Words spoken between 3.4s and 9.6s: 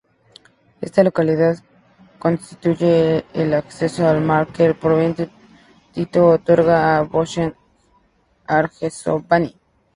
acceso al mar que el Presidente Tito otorgara a Bosnia-Herzegovina.